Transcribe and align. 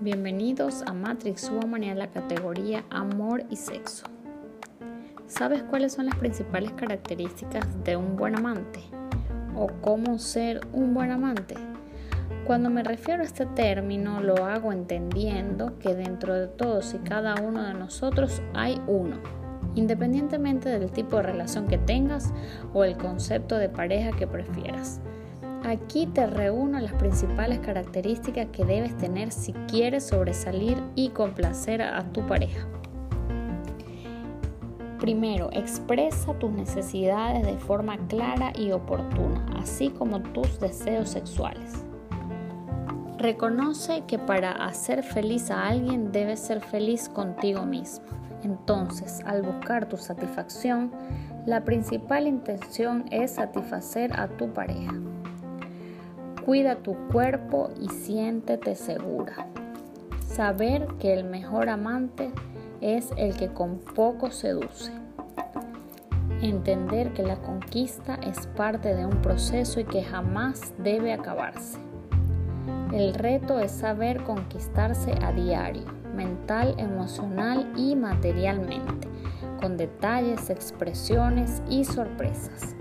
Bienvenidos 0.00 0.82
a 0.82 0.92
Matrix 0.92 1.50
Woman 1.50 1.82
y 1.84 1.90
a 1.90 1.94
la 1.94 2.10
categoría 2.10 2.84
Amor 2.90 3.44
y 3.50 3.56
Sexo. 3.56 4.06
¿Sabes 5.26 5.62
cuáles 5.62 5.94
son 5.94 6.06
las 6.06 6.14
principales 6.16 6.72
características 6.72 7.66
de 7.84 7.96
un 7.96 8.16
buen 8.16 8.36
amante? 8.36 8.80
¿O 9.56 9.66
cómo 9.80 10.18
ser 10.18 10.60
un 10.72 10.92
buen 10.92 11.10
amante? 11.10 11.56
Cuando 12.46 12.68
me 12.68 12.84
refiero 12.84 13.22
a 13.22 13.26
este 13.26 13.46
término 13.46 14.20
lo 14.20 14.44
hago 14.44 14.72
entendiendo 14.72 15.78
que 15.78 15.94
dentro 15.94 16.34
de 16.34 16.48
todos 16.48 16.94
y 16.94 16.98
cada 16.98 17.34
uno 17.42 17.62
de 17.62 17.74
nosotros 17.74 18.42
hay 18.54 18.80
uno, 18.86 19.16
independientemente 19.78 20.68
del 20.68 20.90
tipo 20.90 21.16
de 21.16 21.22
relación 21.22 21.66
que 21.68 21.78
tengas 21.78 22.32
o 22.74 22.84
el 22.84 22.96
concepto 22.96 23.56
de 23.56 23.68
pareja 23.68 24.10
que 24.10 24.26
prefieras. 24.26 25.00
Aquí 25.64 26.06
te 26.06 26.26
reúno 26.26 26.78
las 26.80 26.92
principales 26.94 27.60
características 27.60 28.46
que 28.52 28.64
debes 28.64 28.96
tener 28.96 29.30
si 29.30 29.52
quieres 29.68 30.06
sobresalir 30.06 30.76
y 30.94 31.10
complacer 31.10 31.82
a 31.82 32.02
tu 32.12 32.26
pareja. 32.26 32.66
Primero, 34.98 35.48
expresa 35.52 36.34
tus 36.34 36.50
necesidades 36.50 37.46
de 37.46 37.56
forma 37.56 37.96
clara 38.08 38.52
y 38.56 38.72
oportuna, 38.72 39.46
así 39.60 39.90
como 39.90 40.20
tus 40.20 40.58
deseos 40.58 41.08
sexuales. 41.08 41.84
Reconoce 43.16 44.02
que 44.06 44.18
para 44.18 44.52
hacer 44.52 45.02
feliz 45.02 45.50
a 45.50 45.68
alguien 45.68 46.10
debes 46.10 46.40
ser 46.40 46.60
feliz 46.60 47.08
contigo 47.08 47.64
mismo. 47.64 48.06
Entonces, 48.42 49.20
al 49.24 49.42
buscar 49.42 49.88
tu 49.88 49.96
satisfacción, 49.96 50.90
la 51.46 51.64
principal 51.64 52.26
intención 52.26 53.04
es 53.10 53.32
satisfacer 53.32 54.18
a 54.18 54.28
tu 54.28 54.52
pareja. 54.52 54.92
Cuida 56.44 56.76
tu 56.76 56.94
cuerpo 57.12 57.70
y 57.80 57.88
siéntete 57.88 58.74
segura. 58.74 59.46
Saber 60.26 60.86
que 60.98 61.12
el 61.12 61.24
mejor 61.24 61.68
amante 61.68 62.32
es 62.80 63.10
el 63.16 63.36
que 63.36 63.48
con 63.48 63.78
poco 63.78 64.30
seduce. 64.30 64.92
Entender 66.40 67.12
que 67.12 67.22
la 67.22 67.36
conquista 67.36 68.14
es 68.16 68.46
parte 68.46 68.94
de 68.94 69.04
un 69.04 69.20
proceso 69.20 69.80
y 69.80 69.84
que 69.84 70.04
jamás 70.04 70.72
debe 70.78 71.12
acabarse. 71.12 71.78
El 72.92 73.14
reto 73.14 73.58
es 73.58 73.72
saber 73.72 74.22
conquistarse 74.22 75.12
a 75.22 75.32
diario, 75.32 75.84
mental, 76.18 76.74
emocional 76.78 77.72
y 77.76 77.94
materialmente, 77.94 79.08
con 79.60 79.76
detalles, 79.76 80.50
expresiones 80.50 81.62
y 81.70 81.84
sorpresas. 81.84 82.74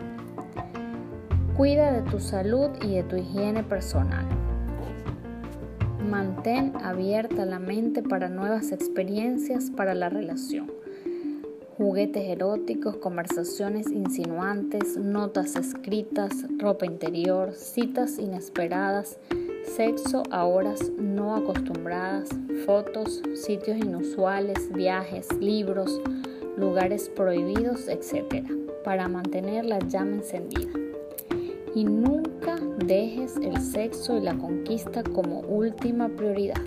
Cuida 1.55 1.91
de 1.91 2.01
tu 2.09 2.19
salud 2.19 2.69
y 2.81 2.95
de 2.95 3.03
tu 3.03 3.15
higiene 3.15 3.63
personal. 3.63 4.25
Mantén 6.09 6.73
abierta 6.83 7.45
la 7.45 7.59
mente 7.59 8.01
para 8.01 8.27
nuevas 8.27 8.71
experiencias 8.71 9.69
para 9.69 9.93
la 9.93 10.09
relación. 10.09 10.71
Juguetes 11.77 12.23
eróticos, 12.23 12.97
conversaciones 12.97 13.91
insinuantes, 13.91 14.97
notas 14.97 15.55
escritas, 15.55 16.33
ropa 16.57 16.87
interior, 16.87 17.53
citas 17.53 18.17
inesperadas, 18.17 19.19
sexo 19.67 20.23
a 20.31 20.45
horas 20.45 20.91
no 20.97 21.35
acostumbradas, 21.35 22.29
fotos, 22.65 23.21
sitios 23.35 23.77
inusuales, 23.77 24.71
viajes, 24.73 25.27
libros, 25.39 26.01
lugares 26.57 27.09
prohibidos, 27.09 27.87
etc., 27.87 28.43
para 28.83 29.07
mantener 29.07 29.65
la 29.65 29.79
llama 29.79 30.17
encendida. 30.17 30.71
Y 31.75 31.83
nunca 31.83 32.55
dejes 32.85 33.37
el 33.37 33.61
sexo 33.61 34.17
y 34.17 34.21
la 34.21 34.35
conquista 34.37 35.03
como 35.03 35.41
última 35.41 36.09
prioridad. 36.09 36.61